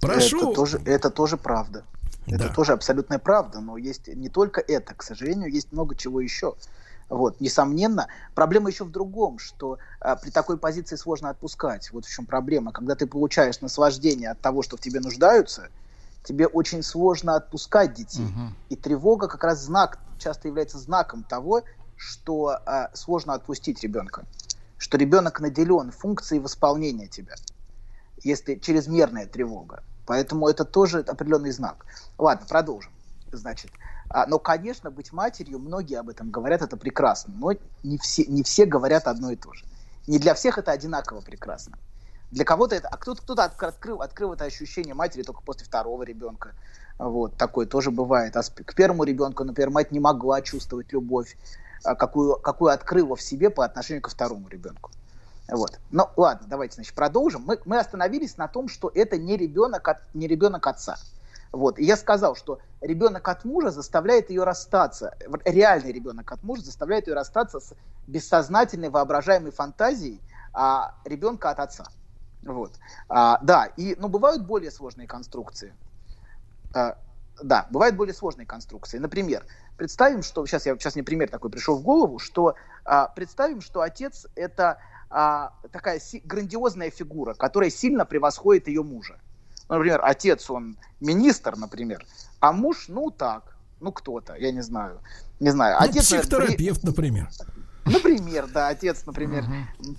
[0.00, 0.36] Прошу.
[0.38, 1.84] Это тоже, это тоже правда.
[2.26, 2.54] Это Да.
[2.54, 6.54] тоже абсолютная правда, но есть не только это, к сожалению, есть много чего еще.
[7.08, 11.92] Вот, несомненно, проблема еще в другом, что а, при такой позиции сложно отпускать.
[11.92, 12.72] Вот в чем проблема.
[12.72, 15.68] Когда ты получаешь наслаждение от того, что в тебе нуждаются,
[16.24, 18.26] тебе очень сложно отпускать детей.
[18.70, 21.62] И тревога как раз знак, часто является знаком того,
[21.96, 24.24] что а, сложно отпустить ребенка.
[24.76, 27.36] Что ребенок наделен функцией восполнения тебя
[28.22, 29.82] если чрезмерная тревога.
[30.04, 31.84] Поэтому это тоже определенный знак.
[32.18, 32.92] Ладно, продолжим.
[33.32, 33.70] Значит,
[34.08, 37.52] а, но, конечно, быть матерью, многие об этом говорят, это прекрасно, но
[37.82, 39.64] не все, не все говорят одно и то же.
[40.06, 41.76] Не для всех это одинаково прекрасно.
[42.30, 46.02] Для кого-то это, а кто-то, кто-то отк- открыл, открыл это ощущение матери только после второго
[46.04, 46.52] ребенка.
[46.98, 48.36] Вот, такое тоже бывает.
[48.36, 51.36] А к первому ребенку, например, мать не могла чувствовать любовь,
[51.84, 54.90] а, какую, какую открыла в себе по отношению ко второму ребенку.
[55.48, 55.78] Вот.
[55.90, 57.42] Ну, ладно, давайте, значит, продолжим.
[57.46, 60.96] Мы, мы остановились на том, что это не ребенок, от, не ребенок отца.
[61.52, 61.78] Вот.
[61.78, 65.16] И я сказал, что ребенок от мужа заставляет ее расстаться.
[65.44, 67.74] Реальный ребенок от мужа заставляет ее расстаться с
[68.06, 70.20] бессознательной воображаемой фантазией
[70.52, 71.86] а, ребенка от отца.
[72.42, 72.72] Вот.
[73.08, 75.74] А, да, и, ну, бывают более сложные конструкции.
[76.74, 76.98] А,
[77.42, 78.98] да, бывают более сложные конструкции.
[78.98, 79.44] Например,
[79.76, 82.54] представим, что сейчас я сейчас мне пример такой пришел в голову, что
[82.84, 84.78] а, представим, что отец это
[85.10, 89.18] а, такая си- грандиозная фигура, которая сильно превосходит ее мужа.
[89.68, 92.04] Ну, Например, отец он министр, например,
[92.40, 95.00] а муж, ну так, ну кто-то, я не знаю,
[95.40, 95.76] не знаю.
[95.80, 97.28] Ну, Отец, при- психотерапевт, например.
[97.84, 99.44] Например, да, отец, например,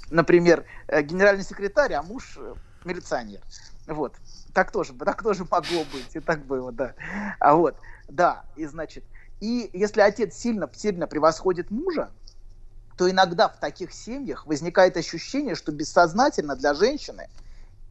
[0.09, 3.39] например, э, генеральный секретарь, а муж э, милиционер.
[3.87, 4.13] Вот.
[4.53, 6.93] Так тоже, так тоже могло быть, и так было, да.
[7.39, 7.77] А вот,
[8.09, 9.05] да, и значит,
[9.39, 12.09] и если отец сильно, сильно превосходит мужа,
[12.97, 17.29] то иногда в таких семьях возникает ощущение, что бессознательно для женщины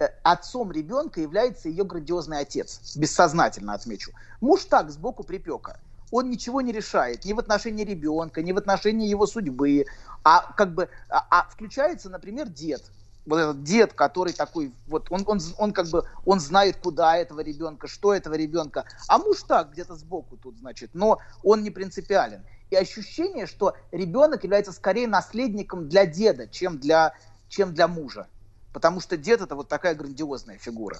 [0.00, 2.96] э, отцом ребенка является ее грандиозный отец.
[2.96, 4.10] Бессознательно отмечу.
[4.40, 5.78] Муж так, сбоку припека.
[6.10, 9.86] Он ничего не решает ни в отношении ребенка, ни в отношении его судьбы.
[10.24, 12.82] А как бы а, а включается, например, дед.
[13.26, 17.40] Вот этот дед, который такой, вот он, он, он как бы, он знает, куда этого
[17.40, 18.84] ребенка, что этого ребенка.
[19.08, 22.42] А муж так, где-то сбоку тут, значит, но он не принципиален.
[22.70, 27.14] И ощущение, что ребенок является скорее наследником для деда, чем для,
[27.48, 28.26] чем для мужа.
[28.72, 30.98] Потому что дед это вот такая грандиозная фигура.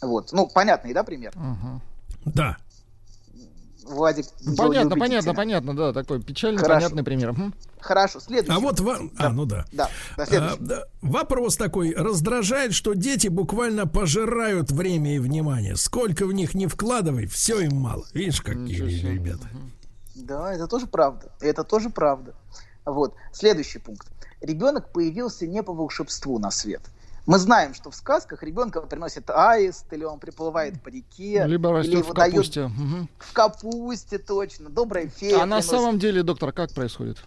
[0.00, 0.32] Вот.
[0.32, 1.32] Ну, понятный, да, пример?
[2.24, 2.56] Да.
[3.88, 4.26] Владик.
[4.42, 6.80] Ну, Понятно, понятно, понятно, да, такой печальный, Хорошо.
[6.80, 7.34] понятный пример.
[7.80, 8.56] Хорошо, следующий.
[8.56, 9.10] А вот вам...
[9.18, 9.64] А, ну да.
[9.72, 11.94] Да, да, А, да, Вопрос такой.
[11.94, 15.76] Раздражает, что дети буквально пожирают время и внимание.
[15.76, 18.04] Сколько в них не вкладывай, все им мало.
[18.12, 19.48] Видишь, какие Ничего ребята.
[20.22, 21.30] Да, это тоже правда.
[21.40, 22.34] Это тоже правда.
[22.84, 23.14] Вот.
[23.32, 24.08] Следующий пункт.
[24.40, 26.82] Ребенок появился не по волшебству на свет.
[27.26, 31.76] Мы знаем, что в сказках ребенка приносит аист, или он приплывает по реке, Либо или
[31.76, 32.68] растет его в капусте.
[32.68, 33.08] Мгм.
[33.18, 34.70] в капусте, точно.
[34.70, 35.34] Добрая фея.
[35.34, 35.70] А на приносит.
[35.70, 37.18] самом деле, доктор, как происходит?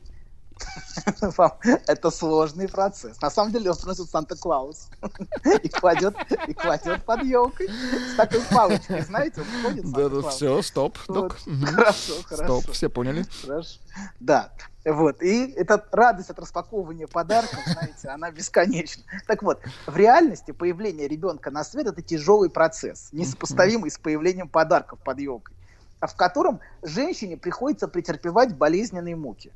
[1.88, 3.20] Это сложный процесс.
[3.22, 4.90] На самом деле он приносит Санта-Клаус
[5.64, 6.16] и кладет,
[6.48, 11.38] и кладет под елкой с такой палочкой, знаете, он ходит Да, да, все, стоп, док.
[11.66, 12.62] Хорошо, хорошо.
[12.62, 13.26] Стоп, все поняли.
[13.42, 13.80] Хорошо.
[14.20, 14.52] Да.
[14.84, 15.22] Вот.
[15.22, 19.04] И эта радость от распаковывания подарков, знаете, она бесконечна.
[19.28, 25.00] Так вот, в реальности появление ребенка на свет это тяжелый процесс, несопоставимый с появлением подарков
[25.04, 25.56] под елкой,
[26.00, 29.52] а в котором женщине приходится претерпевать болезненные муки.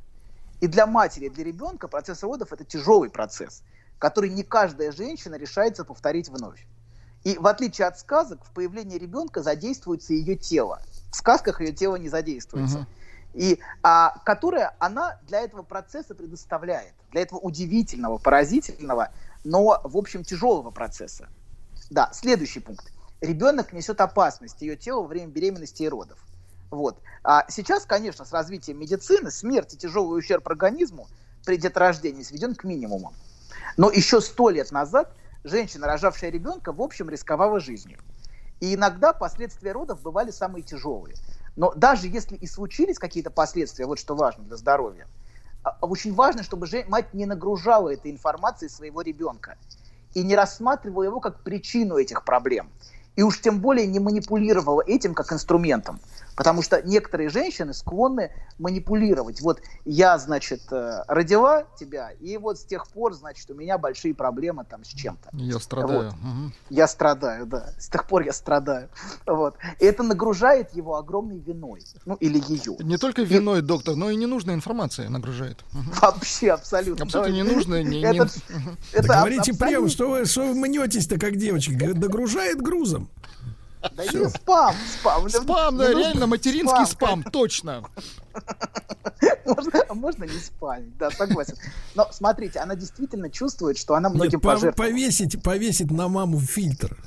[0.62, 3.64] И для матери, и для ребенка процесс родов это тяжелый процесс,
[4.00, 6.66] который не каждая женщина решается повторить вновь.
[7.24, 10.82] И в отличие от сказок, в появлении ребенка задействуется ее тело.
[11.12, 12.80] В сказках ее тело не задействуется.
[12.80, 12.88] Мгм.
[13.34, 19.12] И а, которая она для этого процесса предоставляет, для этого удивительного, поразительного,
[19.44, 21.28] но, в общем, тяжелого процесса.
[21.90, 22.92] Да, следующий пункт.
[23.22, 26.20] Ребенок несет опасность ее телу во время беременности и родов.
[26.76, 27.00] Вот.
[27.24, 31.08] А сейчас, конечно, с развитием медицины смерть и тяжелый ущерб организму
[31.46, 33.14] при деторождении сведен к минимуму.
[33.78, 38.00] Но еще сто лет назад женщина, рожавшая ребенка, в общем, рисковала жизнью.
[38.60, 41.16] И иногда последствия родов бывали самые тяжелые.
[41.56, 45.08] Но даже если и случились какие-то последствия, вот что важно для здоровья,
[45.64, 49.56] а, очень важно, чтобы мать не нагружала этой информацией своего ребенка
[50.14, 52.70] и не рассматривала его как причину этих проблем.
[53.16, 56.00] И уж тем более не манипулировала этим как инструментом.
[56.36, 59.42] Потому что некоторые женщины склонны манипулировать.
[59.42, 64.14] Вот я, значит, э, родила тебя, и вот с тех пор, значит, у меня большие
[64.14, 65.30] проблемы там с чем-то.
[65.34, 66.10] Я страдаю.
[66.10, 66.14] Вот.
[66.22, 66.54] Мгм.
[66.70, 67.70] Я страдаю, да.
[67.80, 68.90] С тех пор я страдаю.
[69.26, 69.56] Вот.
[69.80, 71.82] И это нагружает его огромной виной.
[72.06, 72.76] Ну, или ее.
[72.80, 75.64] Не только виной, доктор, но и ненужная информация нагружает.
[76.02, 77.06] Вообще абсолютно.
[77.06, 77.50] Абсолютно Давай.
[77.50, 77.84] ненужная.
[77.84, 81.74] Не, не- Это- Да говорите абсолютно- прямо, что вы, что вы мнетесь-то, как девочка.
[81.74, 83.10] Говорит, Догружает грузом.
[83.94, 85.30] Да не спам, спам.
[85.30, 87.84] Спам, да, реально материнский спам, точно.
[89.46, 91.56] Можно, можно не спамить, да, согласен.
[91.94, 94.92] Но смотрите, она действительно чувствует, что она многим Нет, по- пожертвовала.
[94.92, 96.98] повесить, повесить на маму фильтр.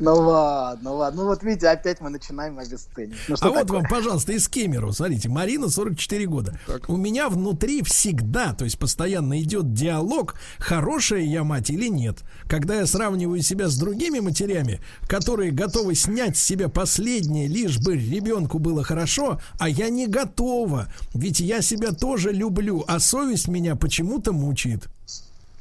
[0.00, 1.22] Ну ладно, ладно.
[1.22, 3.18] Ну вот видите, опять мы начинаем обесценивать.
[3.28, 4.92] Ну А вот вам, пожалуйста, из Кемеру.
[4.92, 6.58] Смотрите, Марина, 44 года.
[6.88, 12.18] У меня внутри всегда, то есть постоянно идет диалог, хорошая я мать или нет.
[12.46, 17.96] Когда я сравниваю себя с другими матерями, которые готовы снять с себя последнее, лишь бы
[17.96, 20.92] ребенку было хорошо, а я не готова.
[21.14, 24.88] Ведь я себя тоже люблю, а совесть меня почему-то мучает.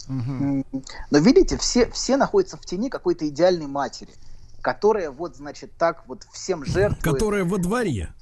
[0.07, 4.13] Но видите, все, все находятся в тени какой-то идеальной матери,
[4.61, 7.03] которая вот, значит, так вот всем жертвует.
[7.03, 8.13] Которая во дворе.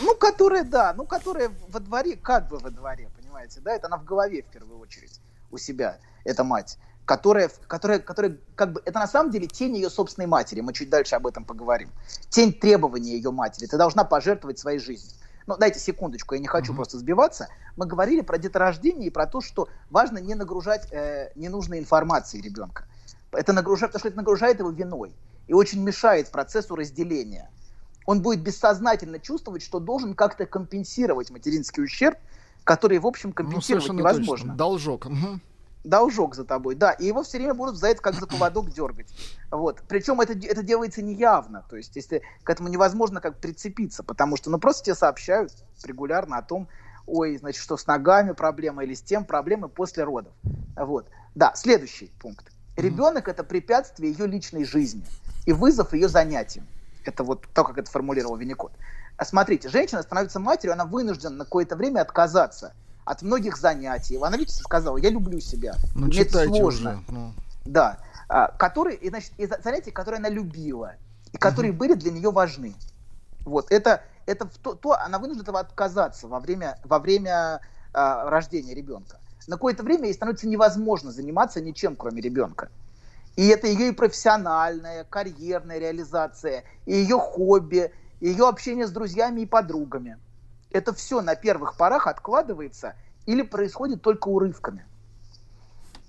[0.00, 3.96] Ну, которая, да, ну, которая во дворе, как бы во дворе, понимаете, да, это она
[3.96, 5.20] в голове в первую очередь
[5.50, 9.88] у себя, эта мать, которая, которая, которая, как бы, это на самом деле тень ее
[9.88, 11.90] собственной матери, мы чуть дальше об этом поговорим,
[12.28, 15.12] тень требований ее матери, ты должна пожертвовать своей жизнью.
[15.48, 17.48] Ну, дайте секундочку, я не хочу просто сбиваться.
[17.76, 22.84] Мы говорили про деторождение и про то, что важно не нагружать э, ненужной информацией ребенка.
[23.32, 25.14] Это нагружает, потому что это нагружает его виной
[25.46, 27.50] и очень мешает процессу разделения
[28.08, 32.16] он будет бессознательно чувствовать, что должен как-то компенсировать материнский ущерб,
[32.64, 34.44] который, в общем, Ну, компенсировать совершенно невозможно.
[34.44, 34.56] точно.
[34.56, 35.04] Должок.
[35.04, 35.42] Мгм.
[35.88, 36.92] Должок за тобой, да.
[36.92, 39.08] И его все время будут за это как за поводок дергать.
[39.50, 39.82] Вот.
[39.88, 41.64] Причем это, это делается неявно.
[41.70, 45.50] То есть, если к этому невозможно как прицепиться, потому что, ну, просто тебе сообщают
[45.82, 46.68] регулярно о том,
[47.06, 50.34] ой, значит, что с ногами проблема или с тем проблемы после родов.
[50.76, 51.06] Вот.
[51.34, 52.52] Да, следующий пункт.
[52.76, 55.06] Ребенок это препятствие ее личной жизни
[55.46, 56.66] и вызов ее занятиям.
[57.06, 58.72] Это вот то, как это формулировал Винникот.
[59.16, 62.74] А смотрите, женщина становится матерью, она вынуждена на какое-то время отказаться
[63.08, 64.16] от многих занятий.
[64.16, 65.74] Она, видите, сказала, я люблю себя.
[65.94, 66.90] Ну, Мне это сложно.
[66.90, 67.02] уже.
[67.08, 67.32] ну.
[67.64, 67.98] Да.
[68.28, 70.92] А, которые, и, значит, и за- занятия, которые она любила,
[71.32, 72.74] и которые были для нее важны.
[73.46, 73.72] Вот.
[73.72, 77.60] Это, это то, то, она вынуждена этого отказаться во время, во время
[77.94, 79.18] а, рождения ребенка.
[79.46, 82.68] На какое-то время ей становится невозможно заниматься ничем, кроме ребенка.
[83.36, 87.90] И это ее и профессиональная, карьерная реализация, и ее хобби,
[88.20, 90.18] и ее общение с друзьями и подругами.
[90.70, 92.94] Это все на первых порах откладывается
[93.26, 94.84] или происходит только урывками.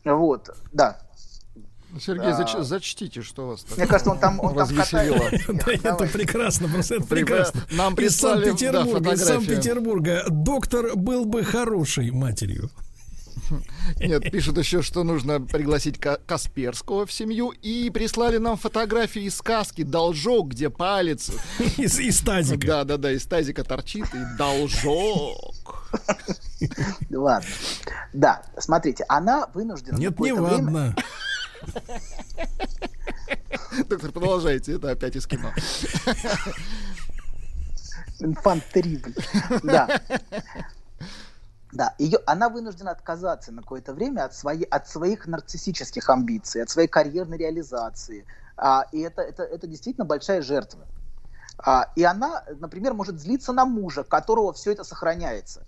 [0.06, 0.98] Вот, да.
[2.00, 2.41] Сергей, Да.
[2.43, 5.54] зач- зачтите, что вас так Мне кажется, он там, он там катается.
[5.54, 7.62] Да, это прекрасно, просто это прекрасно.
[7.72, 9.26] нам Из прислали, да, Санкт-Петербурга, из.
[9.26, 10.24] Санкт-Петербурга.
[10.30, 12.69] Доктор был бы хорошей матерью.
[14.00, 17.52] Нет, пишут еще, что нужно пригласить Ка- Касперского в семью.
[17.52, 21.32] И прислали нам фотографии из сказки «Должок», где палец.
[21.78, 22.68] Из, из тазика.
[22.68, 25.90] Да, да, да, из тазика торчит и должок.
[27.10, 27.50] Ладно.
[28.14, 30.96] Да, смотрите, она вынуждена Нет, не ладно.
[33.88, 35.52] Доктор, продолжайте, это опять из кино.
[38.20, 39.14] Инфант террибль.
[39.64, 40.02] Да.
[41.71, 46.69] Да, ее, она вынуждена отказаться на какое-то время от, своей, от своих нарциссических амбиций, от
[46.69, 48.25] своей карьерной реализации.
[48.58, 50.88] А, и это, это, это действительно большая жертва.
[51.60, 55.63] А, и она, например, может злиться на мужа, которого все это сохраняется.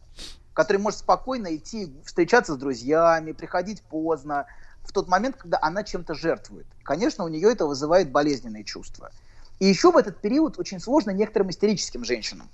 [0.53, 4.47] Который может спокойно идти, встречаться с друзьями, приходить поздно,
[4.83, 6.65] в тот момент, когда она чем-то жертвует.
[6.83, 9.11] Конечно, у нее это вызывает болезненные чувства.
[9.59, 12.49] И еще в этот период очень сложно некоторым истерическим женщинам,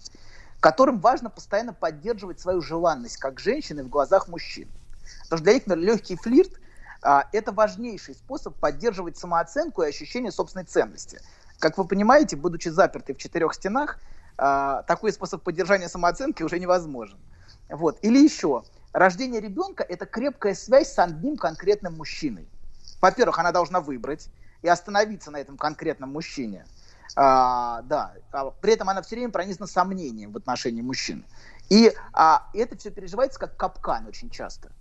[0.60, 4.68] которым важно постоянно поддерживать свою желанность как женщины в глазах мужчин.
[5.24, 6.52] Потому что для них, например, легкий флирт
[7.02, 11.22] а, это важнейший способ поддерживать самооценку и ощущение собственной ценности.
[11.60, 14.00] Как вы понимаете, будучи запертой в четырех стенах,
[14.38, 17.18] а, такой способ поддержания самооценки уже невозможен.
[17.70, 18.00] Вот.
[18.02, 22.48] Или еще, рождение ребенка– это крепкая связь с одним конкретным мужчиной.
[23.02, 24.30] Во-первых, она должна выбрать
[24.62, 26.66] и остановиться на этом конкретном мужчине.
[27.16, 31.24] А, да, а при этом она все время пронизана сомнением в отношении мужчины.
[31.70, 34.72] И а, это все переживается как капкан очень часто.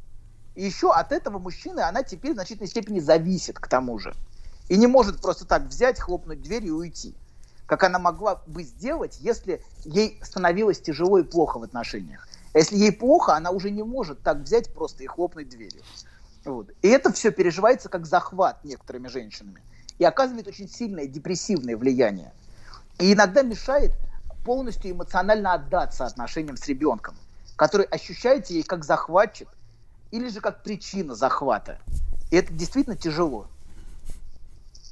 [0.54, 4.14] И еще от этого мужчины она теперь в значительной степени зависит к тому же.
[4.68, 7.14] И не может просто так взять, хлопнуть дверь и уйти.
[7.66, 12.26] Как она могла бы сделать, если ей становилось тяжело и плохо в отношениях.
[12.54, 15.82] А если ей плохо, она уже не может так взять просто и хлопнуть дверью.
[16.44, 16.70] Вот.
[16.80, 19.62] И это все переживается как захват некоторыми женщинами.
[19.98, 22.32] И оказывает очень сильное депрессивное влияние.
[22.98, 23.92] И иногда мешает
[24.44, 27.14] полностью эмоционально отдаться отношениям с ребенком,
[27.56, 29.48] который ощущается ей как захватчик
[30.10, 31.78] или же как причина захвата.
[32.30, 33.48] И это действительно тяжело.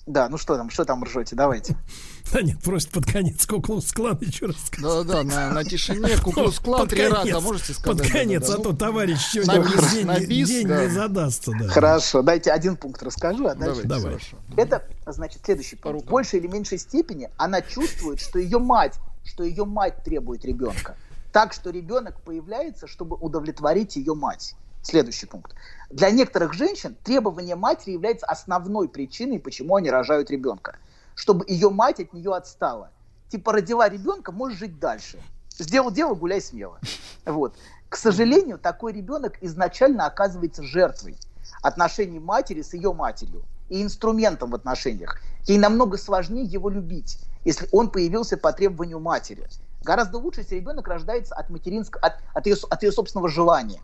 [0.06, 1.76] Да, ну что там, что там ржете, давайте.
[2.32, 5.06] Да нет, просто под конец Куклус Клан еще раз сказать.
[5.06, 7.98] Да, да, на, на тишине Куклус Клан Под три раза можете сказать?
[7.98, 10.66] Под конец, Да, да, а ну, то товарищ на сегодня день, на не- бис, день
[10.66, 10.84] да.
[10.84, 11.52] не задастся.
[11.52, 11.68] Да.
[11.68, 13.82] Хорошо, дайте один пункт расскажу, а дальше...
[13.84, 14.14] Давай.
[14.14, 14.38] хорошо.
[14.56, 15.96] Это, значит, следующий пункт.
[15.96, 16.08] рукам.
[16.08, 20.96] В большей или меньшей степени она чувствует, что ее мать, что ее мать требует ребенка.
[21.30, 24.54] Так что ребенок появляется, чтобы удовлетворить ее мать.
[24.82, 25.54] Следующий пункт.
[25.94, 30.76] Для некоторых женщин требование матери является основной причиной, почему они рожают ребенка.
[31.14, 32.90] Чтобы ее мать от нее отстала.
[33.28, 35.20] Типа родила ребенка, можешь жить дальше.
[35.56, 36.80] Сделал дело, гуляй смело.
[37.24, 37.56] Вот.
[37.88, 41.16] К сожалению, такой ребенок изначально оказывается жертвой
[41.62, 45.20] отношений матери с ее матерью и инструментом в отношениях.
[45.46, 49.46] Ей намного сложнее его любить, если он появился по требованию матери.
[49.84, 53.80] Гораздо лучше, если ребенок рождается от, материнского, от, от, ее, от ее собственного желания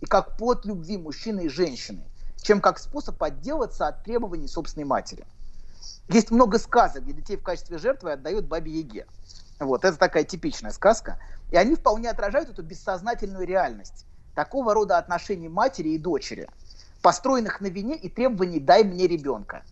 [0.00, 2.04] и как плод любви мужчины и женщины,
[2.42, 5.24] чем как способ отделаться от требований собственной матери.
[6.08, 9.06] Есть много сказок, где детей в качестве жертвы отдают бабе Яге.
[9.58, 11.18] Вот, это такая типичная сказка.
[11.50, 14.04] И они вполне отражают эту бессознательную реальность
[14.34, 16.48] такого рода отношений матери и дочери,
[17.02, 19.62] построенных на вине и требований «дай мне ребенка».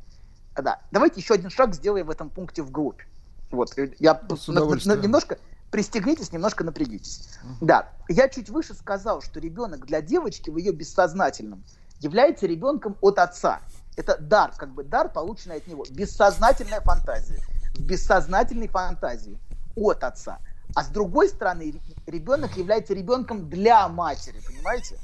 [0.56, 0.80] Да.
[0.90, 3.02] Давайте еще один шаг сделаем в этом пункте вглубь.
[3.50, 5.38] Вот, я С на- на- немножко
[5.74, 7.28] пристегнитесь, немножко напрягитесь.
[7.60, 11.64] Да, я чуть выше сказал, что ребенок для девочки в ее бессознательном
[11.98, 13.60] является ребенком от отца.
[13.96, 15.84] Это дар, как бы дар, полученный от него.
[15.90, 17.40] Бессознательная фантазия.
[17.74, 19.36] В бессознательной фантазии
[19.74, 20.38] от отца.
[20.76, 24.96] А с другой стороны, ре- ребенок является ребенком для матери, понимаете?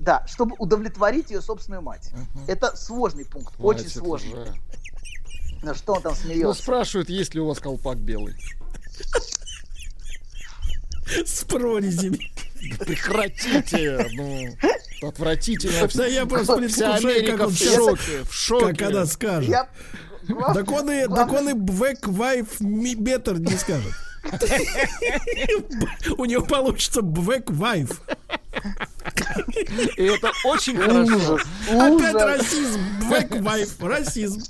[0.00, 2.10] Да, чтобы удовлетворить ее собственную мать.
[2.48, 4.32] Это сложный пункт, очень Хватит сложный.
[4.32, 4.54] уже.
[5.62, 6.60] На что он там Ну, смеется?
[6.60, 8.34] спрашивают, есть ли у вас колпак белый.
[11.06, 12.30] С прорезями.
[12.78, 15.88] Прекратите, ну, отвратительно.
[15.94, 18.66] Да я просто предвкушаю, как он в шоке, в шоке.
[18.66, 19.50] как она скажет.
[19.50, 19.68] Я...
[20.54, 23.92] Так он и, так он и Бэк Вайф Беттер не скажет.
[26.16, 28.00] У него получится Бэк Вайф.
[29.96, 31.38] И это очень хорошо.
[31.68, 32.80] Опять расизм.
[33.10, 33.80] Бэк Вайф.
[33.80, 34.42] Расизм.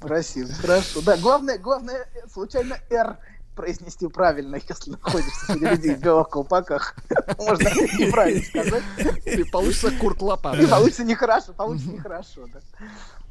[0.00, 1.02] Расизм, хорошо.
[1.02, 3.18] Да, главное, главное, случайно «Р»
[3.54, 6.94] произнести правильно, если находишься среди людей в белых колпаках.
[7.38, 8.82] Можно неправильно сказать.
[9.26, 10.58] И получится Курт Лопат.
[10.60, 12.46] И получится нехорошо, получится нехорошо.
[12.52, 12.60] Да.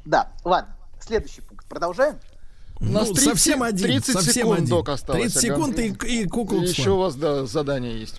[0.06, 0.76] да, ладно.
[1.00, 1.68] Следующий пункт.
[1.68, 2.18] Продолжаем?
[2.80, 3.88] У нас Ну, 30 совсем один.
[3.88, 4.70] 30 совсем секунд, один.
[4.70, 5.34] док, осталось.
[5.34, 5.56] 30 ага.
[5.56, 8.18] секунд и, и кукол Еще у вас, да, задание есть.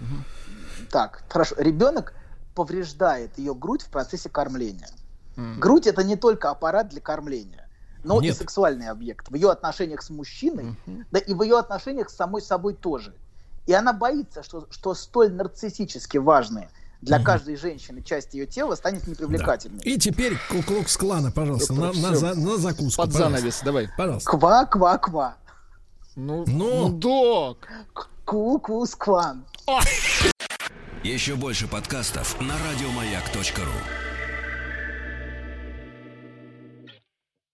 [0.90, 1.54] Так, хорошо.
[1.58, 2.14] Ребенок
[2.54, 4.88] повреждает ее грудь в процессе кормления.
[5.36, 5.60] Мгм.
[5.60, 7.63] Грудь это не только аппарат для кормления,
[8.04, 8.34] но Нет.
[8.34, 9.28] и сексуальный объект.
[9.30, 10.76] В ее отношениях с мужчиной,
[11.10, 13.14] да и в ее отношениях с самой собой тоже.
[13.66, 16.68] И она боится, что, что столь нарциссически важные
[17.00, 19.80] для каждой женщины часть ее тела станет непривлекательной.
[19.84, 22.16] И теперь Куклукс Клана, пожалуйста, на, Доктор, на, всё.
[22.16, 23.02] за- на закуску.
[23.02, 23.36] Под пожалуйста.
[23.38, 23.88] занавес, давай.
[23.96, 24.30] Пожалуйста.
[24.30, 25.36] Ква-ква-ква.
[26.16, 26.88] Ну, Ну.
[26.88, 27.68] ну, док.
[28.24, 29.44] Ку-кус-клан.
[31.02, 34.13] Еще больше подкастов на радиомаяк.ру.